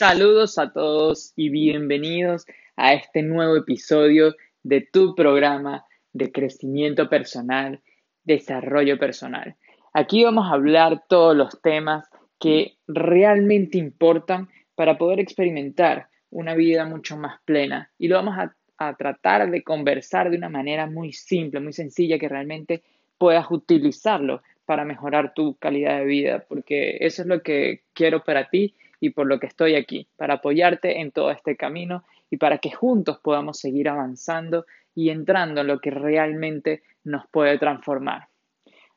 [0.00, 5.84] Saludos a todos y bienvenidos a este nuevo episodio de tu programa
[6.14, 7.82] de crecimiento personal,
[8.24, 9.56] desarrollo personal.
[9.92, 12.08] Aquí vamos a hablar todos los temas
[12.38, 18.56] que realmente importan para poder experimentar una vida mucho más plena y lo vamos a,
[18.78, 22.82] a tratar de conversar de una manera muy simple, muy sencilla, que realmente
[23.18, 28.48] puedas utilizarlo para mejorar tu calidad de vida, porque eso es lo que quiero para
[28.48, 32.58] ti y por lo que estoy aquí, para apoyarte en todo este camino y para
[32.58, 38.28] que juntos podamos seguir avanzando y entrando en lo que realmente nos puede transformar.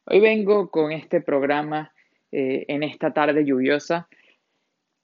[0.06, 1.94] Hoy vengo con este programa
[2.32, 4.10] eh, en esta tarde lluviosa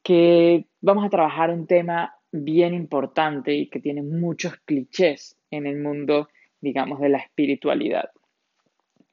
[0.04, 5.80] que vamos a trabajar un tema bien importante y que tiene muchos clichés en el
[5.80, 8.10] mundo, digamos, de la espiritualidad.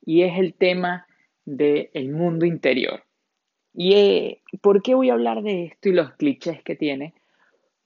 [0.04, 1.06] Y es el tema
[1.44, 3.05] del mundo interior.
[3.78, 7.12] ¿Y eh, por qué voy a hablar de esto y los clichés que tiene?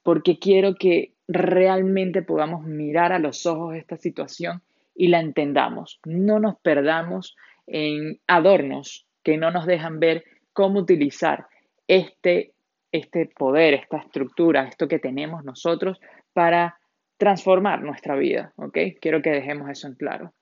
[0.03, 4.61] Porque quiero que realmente podamos mirar a los ojos esta situación
[4.95, 5.99] y la entendamos.
[6.05, 7.35] No nos perdamos
[7.67, 11.47] en adornos que no nos dejan ver cómo utilizar
[11.87, 12.53] este,
[12.93, 15.99] este poder, esta estructura, esto que tenemos nosotros
[16.31, 16.79] para
[17.17, 18.77] transformar nuestra vida, ¿ok?
[19.01, 20.33] Quiero que dejemos eso en claro.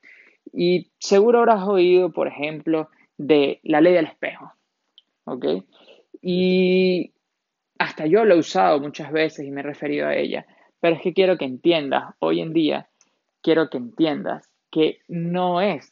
[0.53, 4.53] Y seguro habrás oído, por ejemplo, de la ley del espejo.
[5.33, 5.63] ¿Ok?
[6.21, 7.13] Y
[7.77, 10.45] hasta yo lo he usado muchas veces y me he referido a ella,
[10.79, 12.89] pero es que quiero que entiendas, hoy en día,
[13.41, 15.91] quiero que entiendas que no es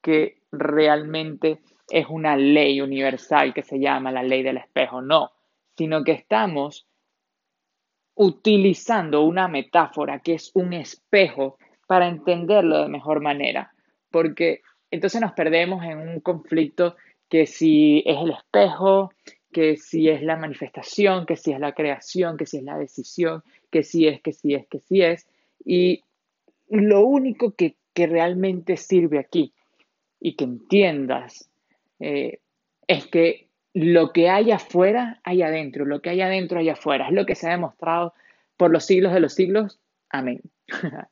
[0.00, 1.60] que realmente
[1.90, 5.32] es una ley universal que se llama la ley del espejo, no,
[5.76, 6.86] sino que estamos
[8.14, 13.72] utilizando una metáfora que es un espejo para entenderlo de mejor manera,
[14.10, 16.96] porque entonces nos perdemos en un conflicto
[17.34, 19.12] que si es el espejo,
[19.52, 23.42] que si es la manifestación, que si es la creación, que si es la decisión,
[23.72, 25.26] que si es, que si es, que si es.
[25.64, 26.04] Y
[26.68, 29.52] lo único que, realmente sirve aquí
[30.20, 31.50] y que entiendas
[31.98, 32.38] eh,
[32.86, 37.08] es que lo que hay afuera hay adentro, lo que hay adentro hay afuera.
[37.08, 38.14] Es lo que se ha demostrado
[38.56, 39.80] por los siglos de los siglos.
[40.08, 40.40] Amén.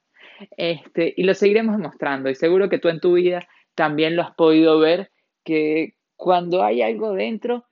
[0.56, 2.30] este, y lo seguiremos demostrando.
[2.30, 3.40] Y seguro que tú en tu vida
[3.74, 5.10] también lo has podido ver,
[5.42, 7.64] que cuando hay algo dentro,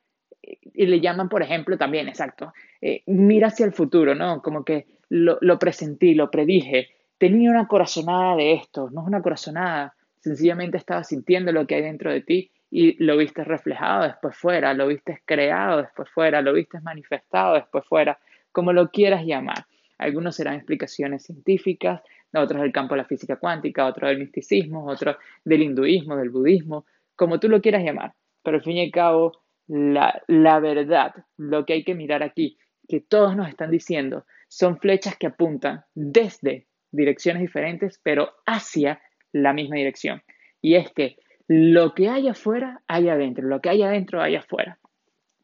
[0.43, 4.43] y le llaman, por ejemplo, también, exacto, eh, mira hacia el futuro, ¿no?
[4.43, 9.23] Como que lo, lo presentí, lo predije, tenía una corazonada de esto, no es una
[9.23, 14.37] corazonada, sencillamente estaba sintiendo lo que hay dentro de ti y lo viste reflejado después
[14.37, 18.19] fuera, lo viste creado después fuera, lo viste manifestado después fuera,
[18.51, 19.65] como lo quieras llamar.
[19.97, 22.03] Algunos serán explicaciones científicas,
[22.35, 26.85] otros del campo de la física cuántica, otros del misticismo, otros del hinduismo, del budismo,
[27.15, 28.13] como tú lo quieras llamar
[28.51, 33.01] pero al fin y al cabo, la, verdad, lo que hay que mirar aquí, que
[33.01, 39.01] todos nos están diciendo, son flechas que apuntan desde direcciones diferentes, pero hacia
[39.31, 40.25] la misma dirección.
[40.61, 44.81] Y es que lo que hay afuera, hay adentro, lo que hay adentro, hay afuera.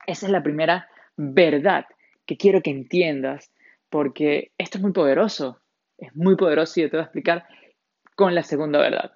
[0.08, 1.84] Esa es la primera verdad
[2.26, 3.52] que quiero que entiendas,
[3.88, 5.60] porque esto es muy poderoso,
[5.96, 7.46] es muy poderoso y yo te voy a explicar
[8.16, 9.12] con la segunda verdad.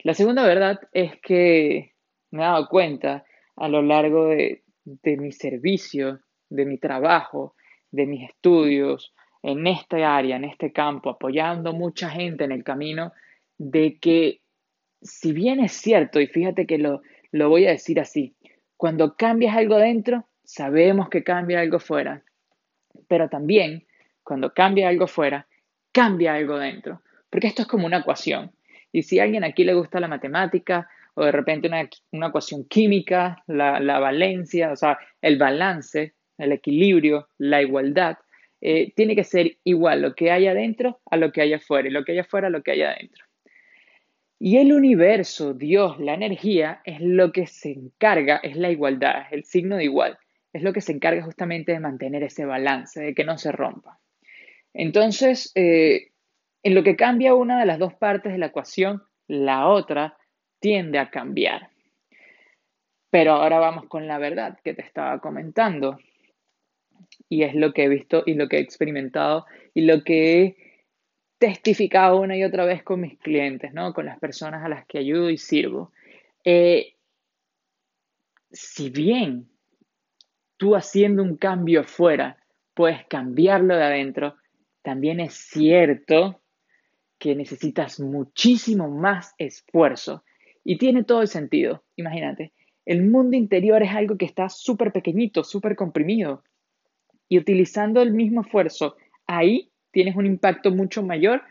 [0.00, 1.91] La segunda verdad es que
[2.32, 3.24] me he dado cuenta
[3.56, 4.62] a lo largo de,
[5.04, 7.54] mi servicio, de mi trabajo,
[7.90, 13.12] de mis estudios, en este área, en este campo, apoyando mucha gente en el camino,
[13.58, 14.40] de que
[15.00, 18.34] si bien es cierto, y fíjate que lo, lo voy a decir así,
[18.76, 22.24] cuando cambias algo dentro, sabemos que cambia algo fuera,
[23.08, 23.86] pero también
[24.22, 25.46] cuando cambia algo fuera,
[25.92, 28.52] cambia algo dentro, porque esto es como una ecuación.
[28.92, 33.42] Y si a alguien aquí le gusta la matemática o de repente una, ecuación química,
[33.46, 38.16] la, valencia, o sea, el balance, el equilibrio, la igualdad,
[38.60, 41.90] eh, tiene que ser igual lo que hay adentro a lo que hay afuera y
[41.90, 43.24] lo que hay afuera a lo que hay adentro.
[44.38, 49.32] Y el universo, Dios, la energía, es lo que se encarga, es la igualdad, es
[49.32, 50.18] el signo de igual,
[50.52, 54.00] es lo que se encarga justamente de mantener ese balance, de que no se rompa.
[54.74, 56.08] Entonces, eh,
[56.62, 60.16] en lo que cambia una de las dos partes de la ecuación, la otra
[60.62, 61.68] tiende a cambiar.
[63.10, 65.98] Pero ahora vamos con la verdad que te estaba comentando.
[67.28, 69.44] Y es lo que he visto y lo que he experimentado
[69.74, 70.56] y lo que he
[71.38, 73.92] testificado una y otra vez con mis clientes, ¿no?
[73.92, 75.92] Con las personas a las que ayudo y sirvo.
[76.44, 76.94] Eh,
[78.50, 79.48] si bien
[80.56, 82.38] tú haciendo un cambio afuera
[82.74, 84.36] puedes cambiarlo de adentro,
[84.82, 86.40] también es cierto
[87.18, 90.24] que necesitas muchísimo más esfuerzo
[90.64, 91.84] y tiene todo el sentido.
[91.96, 92.52] Imagínate,
[92.84, 96.42] el mundo interior es algo que está súper pequeñito, súper comprimido.
[97.28, 101.42] y utilizando el mismo esfuerzo ahí, tienes un impacto mucho mayor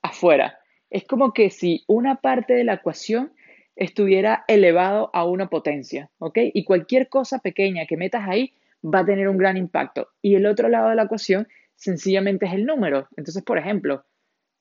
[0.00, 0.58] afuera.
[0.88, 3.32] Es como que si una parte de la ecuación
[3.76, 6.38] estuviera elevado a una potencia, ¿ok?
[6.54, 10.08] Y cualquier cosa pequeña que metas ahí va a tener un gran impacto.
[10.22, 11.46] Y el otro lado de la ecuación
[11.76, 13.08] sencillamente es el número.
[13.16, 14.04] Entonces, por ejemplo,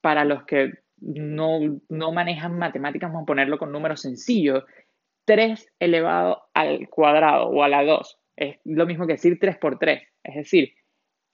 [0.02, 1.80] para los que no,
[2.12, 4.64] manejan matemáticas, vamos a ponerlo con números sencillos,
[5.26, 9.80] 3 elevado al cuadrado o a la 2 es lo mismo que decir 3 por
[9.80, 10.74] 3, es decir,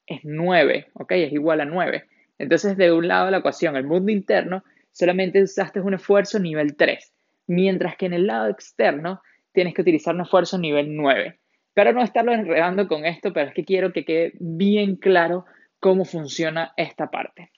[0.07, 1.11] es 9, ¿ok?
[1.11, 2.05] Es igual a 9.
[2.39, 6.75] Entonces, de un lado de la ecuación, el mundo interno, solamente usaste un esfuerzo nivel
[6.75, 7.13] 3,
[7.47, 9.21] mientras que en el lado externo
[9.51, 11.39] tienes que utilizar un esfuerzo nivel 9.
[11.73, 15.45] Pero no estarlo enredando con esto, pero es que quiero que quede bien claro
[15.79, 17.51] cómo funciona esta parte.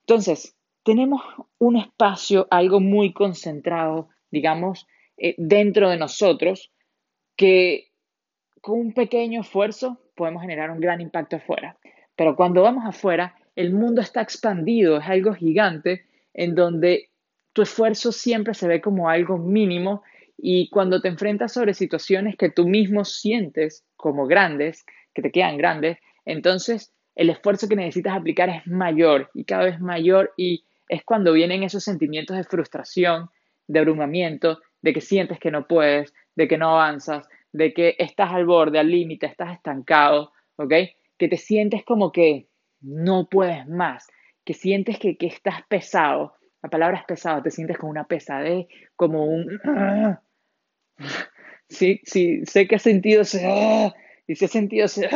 [0.00, 1.22] Entonces, tenemos
[1.58, 4.86] un espacio, algo muy concentrado, digamos,
[5.16, 6.70] eh, dentro de nosotros,
[7.36, 7.88] que
[8.60, 11.76] con un pequeño esfuerzo podemos generar un gran impacto afuera.
[12.14, 17.10] Pero cuando vamos afuera, el mundo está expandido, es algo gigante, en donde
[17.52, 20.02] tu esfuerzo siempre se ve como algo mínimo
[20.36, 24.84] y cuando te enfrentas sobre situaciones que tú mismo sientes como grandes,
[25.14, 29.80] que te quedan grandes, entonces el esfuerzo que necesitas aplicar es mayor y cada vez
[29.80, 33.30] mayor y es cuando vienen esos sentimientos de frustración,
[33.66, 38.32] de abrumamiento, de que sientes que no puedes, de que no avanzas, de que estás
[38.32, 40.72] al borde, al límite, estás estancado, ¿ok?
[41.16, 42.48] Que te sientes como que
[42.80, 44.08] no puedes más,
[44.44, 46.34] que sientes que, estás pesado.
[46.62, 48.66] La palabra es pesado, te sientes como una pesadez,
[48.96, 49.60] como un...
[51.66, 53.90] Sí, sí, sé que has sentido ese...
[54.26, 55.08] Y si has sentido ese...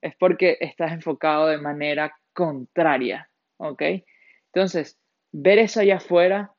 [0.00, 3.82] Es porque estás enfocado de manera contraria, ¿ok?
[4.52, 4.99] Entonces,
[5.32, 6.52] ver eso allá afuera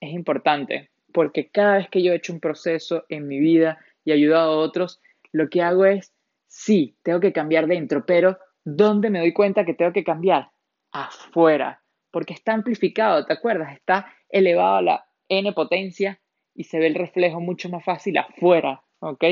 [0.00, 4.12] es importante, porque cada vez que yo he hecho un proceso en mi vida y
[4.12, 5.00] ayudado a otros,
[5.32, 6.12] lo que hago es,
[6.46, 10.50] sí, tengo que cambiar dentro, pero ¿dónde me doy cuenta que tengo que cambiar?
[10.92, 13.74] Afuera, porque está amplificado, ¿te acuerdas?
[13.74, 16.20] Está elevado a la n potencia
[16.54, 19.24] y se ve el reflejo mucho más fácil afuera, ¿ok?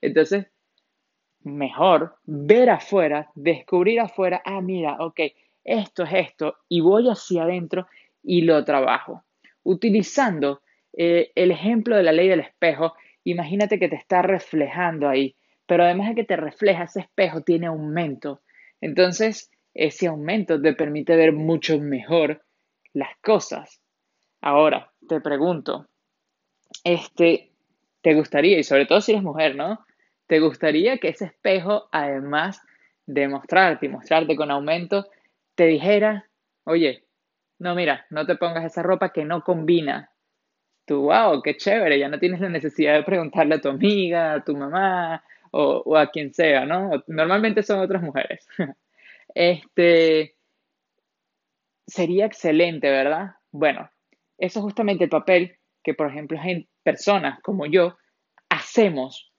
[0.00, 0.46] Entonces,
[1.40, 5.20] mejor ver afuera, descubrir afuera, ah, mira, ok,
[5.64, 7.86] esto es esto, y voy hacia adentro
[8.22, 9.24] y lo trabajo.
[9.62, 10.62] Utilizando
[10.92, 12.94] eh, el ejemplo de la ley del espejo,
[13.24, 15.36] imagínate que te está reflejando ahí,
[15.66, 18.40] pero además de que te refleja, ese espejo tiene aumento.
[18.80, 22.42] Entonces, ese aumento te permite ver mucho mejor
[22.92, 23.80] las cosas.
[24.40, 25.86] Ahora, te pregunto,
[26.84, 27.52] este,
[28.02, 29.84] ¿te gustaría, y sobre todo si eres mujer, ¿no?
[30.26, 32.60] ¿Te gustaría que ese espejo, además
[33.06, 35.06] de mostrarte y mostrarte con aumento,
[35.54, 36.28] te dijera,
[36.64, 37.04] oye,
[37.58, 40.10] no, mira, no te pongas esa ropa que no combina
[40.84, 44.44] tú, wow, qué chévere, ya no tienes la necesidad de preguntarle a tu amiga, a
[44.44, 45.22] tu mamá
[45.52, 46.90] o, a quien sea, ¿no?
[47.06, 48.46] Normalmente son otras mujeres.
[49.34, 50.36] Este,
[51.86, 53.36] sería excelente, ¿verdad?
[53.50, 53.88] Bueno,
[54.36, 56.38] eso es justamente el papel que, por ejemplo,
[56.82, 57.96] personas como yo
[58.50, 59.32] hacemos.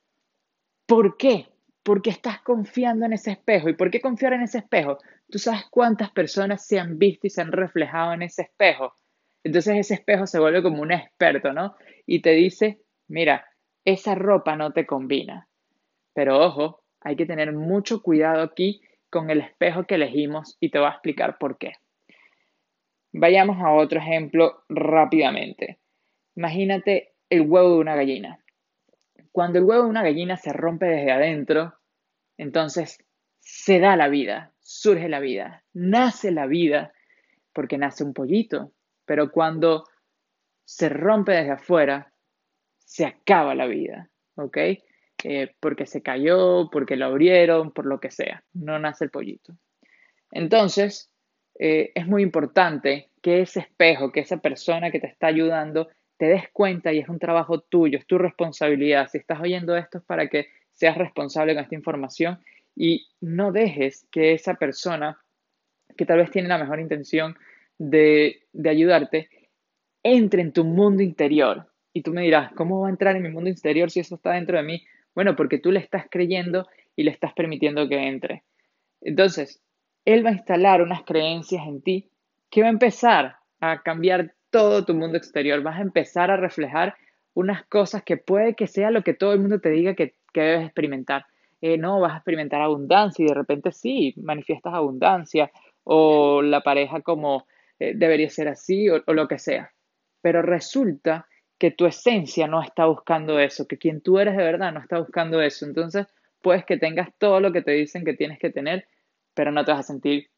[0.88, 1.48] ¿Por qué?
[1.83, 3.69] Porque estás confiando en ese espejo.
[3.69, 4.98] ¿Y por qué confiar en ese espejo?
[5.33, 8.94] Tú sabes cuántas personas se han visto y se han reflejado en ese espejo.
[9.44, 11.75] Entonces ese espejo se vuelve como un experto, ¿no?
[12.06, 13.44] Y te dice, mira,
[13.83, 15.47] esa ropa no te combina.
[16.13, 20.77] Pero ojo, hay que tener mucho cuidado aquí con el espejo que elegimos y te
[20.77, 21.72] voy a explicar por qué.
[23.12, 25.79] Vayamos a otro ejemplo rápidamente.
[26.36, 28.38] Imagínate el huevo de una gallina.
[29.31, 31.74] Cuando el huevo de una gallina se rompe desde adentro,
[32.38, 33.03] entonces
[33.39, 34.52] se da la vida,
[34.84, 36.92] surge la vida, nace la vida,
[37.54, 38.74] porque nace un pollito,
[39.06, 39.86] pero cuando
[40.66, 42.12] se rompe desde afuera,
[42.80, 44.58] se acaba la vida, ¿ok?
[45.24, 49.54] Eh, porque se cayó, porque lo abrieron, por lo que sea, no nace el pollito.
[50.32, 51.10] Entonces,
[51.58, 55.88] eh, es muy importante que ese espejo, que esa persona que te está ayudando,
[56.18, 59.08] te des cuenta y es un trabajo tuyo, es tu responsabilidad.
[59.10, 62.44] Si estás oyendo esto es para que seas responsable con esta información
[62.75, 65.18] y no dejes que esa persona
[65.98, 67.36] que tal vez tiene la mejor intención
[67.77, 69.30] de, ayudarte,
[70.03, 71.68] entre en tu mundo interior.
[71.94, 74.32] Y tú me dirás, ¿cómo va a entrar en mi mundo interior si eso está
[74.32, 74.84] dentro de mí?
[75.13, 78.44] Bueno, porque tú le estás creyendo y le estás permitiendo que entre.
[79.01, 79.62] Entonces,
[80.06, 82.10] él va a instalar unas creencias en ti
[82.50, 85.62] que va a empezar a cambiar todo tu mundo exterior.
[85.62, 86.96] Vas a empezar a reflejar
[87.34, 90.65] unas cosas que puede que sea lo que todo el mundo te diga que, debes
[90.65, 91.25] experimentar.
[91.77, 95.50] No, vas a experimentar abundancia y de repente sí, manifiestas abundancia
[95.86, 97.48] o la pareja como
[97.79, 99.72] eh, debería ser así o, lo que sea.
[100.22, 101.27] Pero resulta
[101.58, 105.00] que tu esencia no está buscando eso, que quien tú eres de verdad no está
[105.00, 105.65] buscando eso.
[105.65, 106.08] Entonces,
[106.41, 108.88] puedes que tengas todo lo que te dicen que tienes que tener,
[109.34, 110.29] pero no te vas a sentir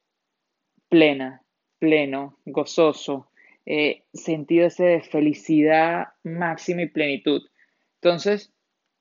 [0.89, 1.41] plena,
[1.79, 3.29] pleno, gozoso,
[3.65, 7.41] eh, sentido ese de felicidad máxima y plenitud.
[7.96, 8.53] Entonces,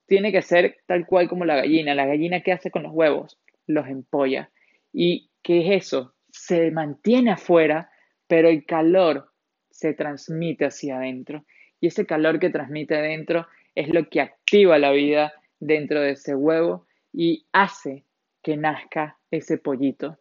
[0.06, 1.94] tiene que ser tal cual como la gallina.
[1.94, 3.38] La gallina, ¿qué hace con los huevos?
[3.66, 4.50] Los empolla.
[4.92, 6.14] ¿Y qué es eso?
[6.30, 7.90] Se mantiene afuera,
[8.26, 9.30] pero el calor
[9.70, 11.44] se transmite hacia adentro.
[11.80, 16.34] Y ese calor que transmite adentro es lo que activa la vida dentro de ese
[16.34, 18.04] huevo y hace
[18.42, 20.18] que nazca ese pollito.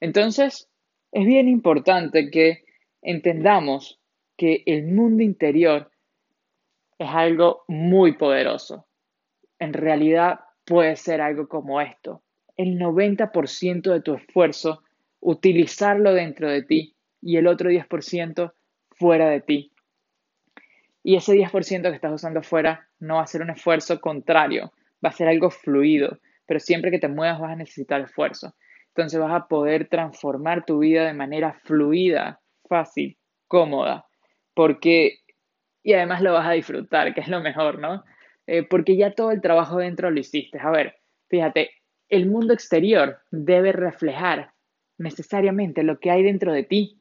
[0.00, 0.68] Entonces,
[1.12, 2.64] es bien importante que
[3.02, 4.00] entendamos
[4.36, 5.90] que el mundo interior
[6.98, 8.86] es algo muy poderoso.
[9.58, 12.22] En realidad puede ser algo como esto.
[12.56, 14.82] El 90% de tu esfuerzo,
[15.20, 18.52] utilizarlo dentro de ti y el otro 10%
[18.90, 19.72] fuera de ti.
[21.02, 24.72] Y ese 10% que estás usando fuera no va a ser un esfuerzo contrario,
[25.04, 28.54] va a ser algo fluido, pero siempre que te muevas vas a necesitar esfuerzo.
[28.88, 33.18] Entonces vas a poder transformar tu vida de manera fluida, fácil,
[33.48, 34.06] cómoda,
[34.54, 35.18] porque,
[35.82, 38.04] y además lo vas a disfrutar, que es lo mejor, ¿no?
[38.46, 40.58] Eh, porque ya todo el trabajo dentro lo hiciste.
[40.58, 40.96] A ver,
[41.28, 41.70] fíjate,
[42.08, 44.52] el mundo exterior debe reflejar
[44.98, 47.00] necesariamente lo que hay dentro de ti,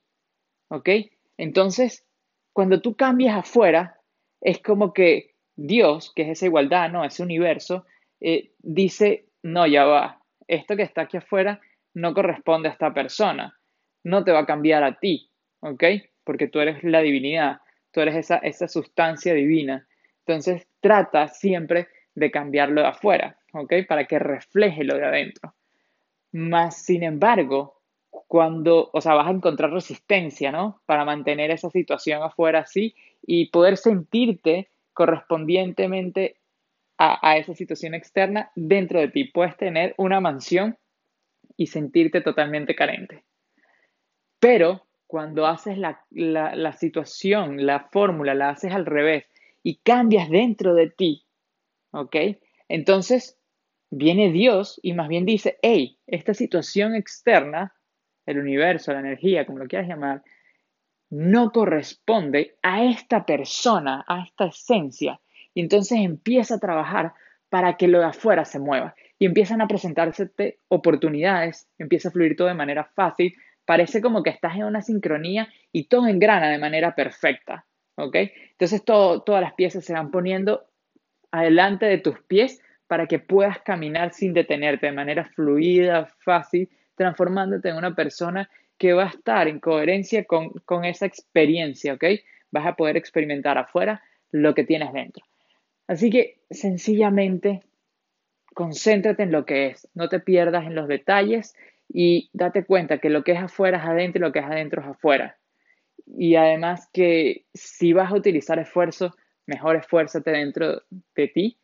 [0.70, 0.90] ¿ok?
[1.38, 2.06] Entonces,
[2.54, 4.00] cuando tú cambias afuera,
[4.42, 7.04] es como que Dios, que es esa igualdad, ¿no?
[7.04, 7.86] Ese universo,
[8.22, 11.62] eh, dice, no, ya va, esto que está aquí afuera
[11.94, 13.60] no corresponde a esta persona,
[14.04, 15.84] no te va a cambiar a ti, ¿ok?
[16.24, 19.88] Porque tú eres la divinidad, tú eres esa, esa sustancia divina.
[20.26, 23.74] Entonces, trata siempre de cambiarlo de afuera, ¿ok?
[23.88, 25.56] Para que refleje lo de adentro.
[26.34, 30.82] Más, sin embargo, cuando, o sea, vas a encontrar resistencia, ¿no?
[30.86, 32.94] Para mantener esa situación afuera así
[33.26, 36.36] y poder sentirte correspondientemente
[36.98, 39.24] a, esa situación externa dentro de ti.
[39.26, 40.78] Puedes tener una mansión
[41.58, 43.24] y sentirte totalmente carente.
[44.40, 49.26] Pero cuando haces la, la situación, la fórmula, la haces al revés
[49.64, 51.26] y cambias dentro de ti,
[51.92, 52.16] ¿ok?
[52.68, 53.40] Entonces
[53.90, 57.74] viene Dios y más bien dice, hey, esta situación externa
[58.26, 60.24] el universo, la energía, como lo quieras llamar,
[61.10, 65.20] no corresponde a esta persona, a esta esencia.
[65.54, 67.14] Y entonces empieza a trabajar
[67.50, 68.96] para que lo de afuera se mueva.
[69.20, 70.32] Y empiezan a presentarse
[70.70, 73.36] oportunidades, empieza a fluir todo de manera fácil.
[73.66, 77.66] Parece como que estás en una sincronía y todo engrana de manera perfecta.
[77.96, 78.16] ¿Ok?
[78.52, 80.66] Entonces todas las piezas se van poniendo
[81.32, 87.70] adelante de tus pies para que puedas caminar sin detenerte de manera fluida, fácil transformándote
[87.70, 90.52] en una persona que va a estar en coherencia con,
[90.86, 92.04] esa experiencia, ¿ok?
[92.52, 95.24] Vas a poder experimentar afuera lo que tienes dentro.
[95.88, 97.62] Así que sencillamente
[98.54, 101.56] concéntrate en lo que es, no te pierdas en los detalles
[101.90, 104.82] y date cuenta que lo que es afuera es adentro y lo que es adentro
[104.82, 105.38] es afuera.
[106.06, 110.84] Y además que si vas a utilizar esfuerzo, mejor esfuérzate dentro
[111.16, 111.58] de ti,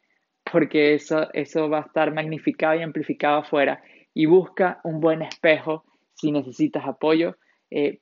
[0.52, 3.82] porque eso, eso va a estar magnificado y amplificado afuera
[4.14, 7.38] y busca un buen espejo si necesitas apoyo.
[7.70, 8.00] Eh,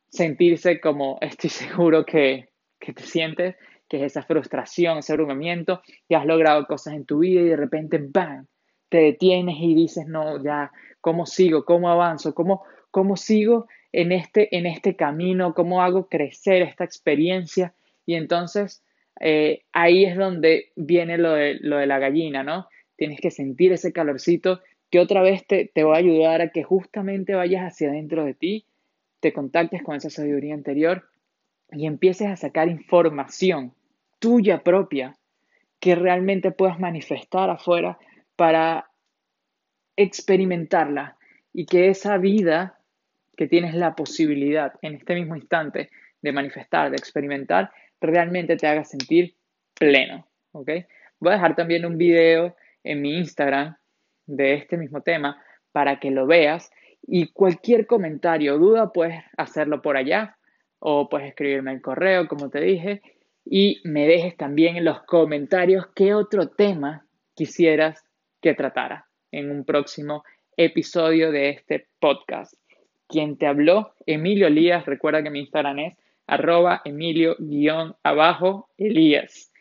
[0.09, 3.55] sentirse como estoy seguro que, que te sientes,
[3.87, 7.55] que es esa frustración, ese abrumamiento, y has logrado cosas en tu vida y de
[7.55, 8.47] repente, ¡bam!
[8.89, 10.71] te detienes y dices, no, ya,
[11.01, 11.65] ¿cómo sigo?
[11.65, 12.33] ¿Cómo avanzo?
[12.33, 15.53] ¿Cómo, cómo sigo en este, en este camino?
[15.53, 17.73] ¿Cómo hago crecer esta experiencia?
[18.05, 18.83] Y entonces
[19.19, 22.67] eh, ahí es donde viene lo de, lo de la gallina, ¿no?
[22.95, 26.63] Tienes que sentir ese calorcito que otra vez te, te va a ayudar a que
[26.63, 28.65] justamente vayas hacia adentro de ti,
[29.25, 31.09] te contactes con esa sabiduría anterior
[31.71, 33.73] y empieces a sacar información
[34.19, 35.17] tuya propia
[35.79, 37.97] que realmente puedas manifestar afuera
[38.35, 38.91] para
[39.95, 41.17] experimentarla
[41.53, 42.77] y que esa vida
[43.35, 45.89] que tienes la posibilidad en este mismo instante
[46.21, 49.33] de manifestar, de experimentar, realmente te haga sentir
[49.73, 50.27] pleno.
[50.51, 50.69] ¿ok?
[51.19, 53.75] Voy a dejar también un video en mi Instagram
[54.27, 56.69] de este mismo tema para que lo veas
[57.07, 60.37] y cualquier comentario o duda puedes hacerlo por allá
[60.79, 63.01] o puedes escribirme el correo como te dije
[63.45, 68.03] y me dejes también en los comentarios qué otro tema quisieras
[68.41, 70.23] que tratara en un próximo
[70.57, 72.55] episodio de este podcast.
[73.07, 75.95] Quien te habló, Emilio Elías, recuerda que mi Instagram es
[76.25, 79.51] arroba emilio-elías,